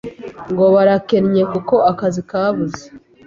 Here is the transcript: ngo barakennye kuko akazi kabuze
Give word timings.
ngo 0.51 0.65
barakennye 0.75 1.41
kuko 1.53 1.75
akazi 1.91 2.21
kabuze 2.29 2.83